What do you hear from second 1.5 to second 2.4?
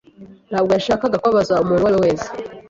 umuntu uwo ari we wese.